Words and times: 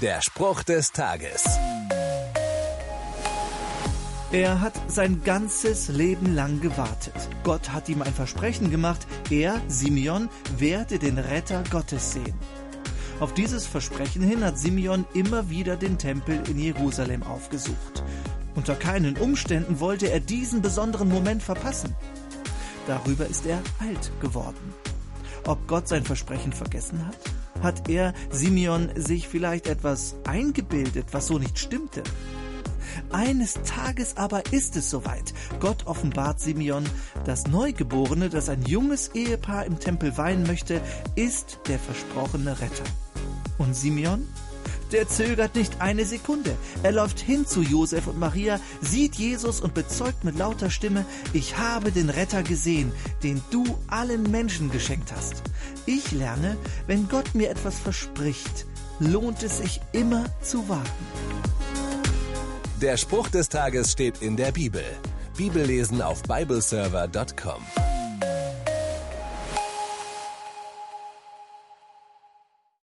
Der 0.00 0.22
Spruch 0.22 0.62
des 0.62 0.92
Tages. 0.92 1.44
Er 4.32 4.62
hat 4.62 4.72
sein 4.86 5.22
ganzes 5.24 5.88
Leben 5.88 6.34
lang 6.34 6.62
gewartet. 6.62 7.12
Gott 7.44 7.70
hat 7.70 7.90
ihm 7.90 8.00
ein 8.00 8.14
Versprechen 8.14 8.70
gemacht, 8.70 9.06
er, 9.28 9.60
Simeon, 9.68 10.30
werde 10.56 10.98
den 10.98 11.18
Retter 11.18 11.62
Gottes 11.70 12.12
sehen. 12.12 12.32
Auf 13.18 13.34
dieses 13.34 13.66
Versprechen 13.66 14.22
hin 14.22 14.42
hat 14.42 14.58
Simeon 14.58 15.04
immer 15.12 15.50
wieder 15.50 15.76
den 15.76 15.98
Tempel 15.98 16.40
in 16.48 16.58
Jerusalem 16.58 17.22
aufgesucht. 17.22 18.02
Unter 18.54 18.76
keinen 18.76 19.18
Umständen 19.18 19.80
wollte 19.80 20.10
er 20.10 20.20
diesen 20.20 20.62
besonderen 20.62 21.10
Moment 21.10 21.42
verpassen. 21.42 21.94
Darüber 22.86 23.26
ist 23.26 23.44
er 23.44 23.58
alt 23.78 24.10
geworden. 24.22 24.74
Ob 25.46 25.66
Gott 25.66 25.88
sein 25.88 26.04
Versprechen 26.04 26.52
vergessen 26.52 27.06
hat? 27.06 27.16
Hat 27.62 27.88
er, 27.88 28.14
Simeon, 28.30 28.90
sich 28.94 29.28
vielleicht 29.28 29.66
etwas 29.66 30.16
eingebildet, 30.24 31.06
was 31.12 31.26
so 31.26 31.38
nicht 31.38 31.58
stimmte? 31.58 32.02
Eines 33.10 33.54
Tages 33.64 34.16
aber 34.16 34.52
ist 34.52 34.76
es 34.76 34.90
soweit. 34.90 35.32
Gott 35.58 35.86
offenbart 35.86 36.40
Simeon, 36.40 36.84
das 37.24 37.46
Neugeborene, 37.46 38.28
das 38.28 38.48
ein 38.48 38.64
junges 38.64 39.08
Ehepaar 39.14 39.66
im 39.66 39.78
Tempel 39.78 40.16
weihen 40.16 40.44
möchte, 40.44 40.80
ist 41.16 41.60
der 41.68 41.78
versprochene 41.78 42.60
Retter. 42.60 42.84
Und 43.58 43.74
Simeon? 43.74 44.26
Der 44.92 45.08
zögert 45.08 45.54
nicht 45.54 45.80
eine 45.80 46.04
Sekunde. 46.04 46.56
Er 46.82 46.92
läuft 46.92 47.20
hin 47.20 47.46
zu 47.46 47.62
Josef 47.62 48.06
und 48.08 48.18
Maria, 48.18 48.58
sieht 48.80 49.14
Jesus 49.14 49.60
und 49.60 49.74
bezeugt 49.74 50.24
mit 50.24 50.36
lauter 50.36 50.70
Stimme, 50.70 51.04
ich 51.32 51.58
habe 51.58 51.92
den 51.92 52.10
Retter 52.10 52.42
gesehen, 52.42 52.92
den 53.22 53.40
du 53.50 53.64
allen 53.86 54.30
Menschen 54.30 54.70
geschenkt 54.70 55.12
hast. 55.14 55.42
Ich 55.86 56.12
lerne, 56.12 56.56
wenn 56.86 57.08
Gott 57.08 57.34
mir 57.34 57.50
etwas 57.50 57.78
verspricht, 57.78 58.66
lohnt 58.98 59.42
es 59.42 59.58
sich 59.58 59.80
immer 59.92 60.24
zu 60.42 60.68
warten. 60.68 60.90
Der 62.80 62.96
Spruch 62.96 63.28
des 63.28 63.48
Tages 63.48 63.92
steht 63.92 64.22
in 64.22 64.36
der 64.36 64.52
Bibel. 64.52 64.84
Bibellesen 65.36 66.02
auf 66.02 66.22
bibleserver.com. 66.22 67.99